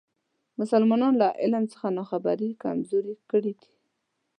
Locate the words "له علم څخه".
1.21-1.87